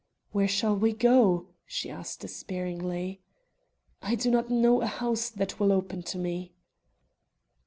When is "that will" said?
5.29-5.71